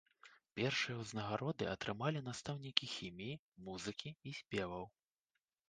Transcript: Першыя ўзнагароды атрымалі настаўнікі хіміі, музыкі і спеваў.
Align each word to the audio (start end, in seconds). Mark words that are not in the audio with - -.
Першыя 0.59 0.95
ўзнагароды 1.01 1.63
атрымалі 1.73 2.23
настаўнікі 2.29 2.91
хіміі, 2.95 3.39
музыкі 3.69 4.09
і 4.31 4.37
спеваў. 4.43 4.85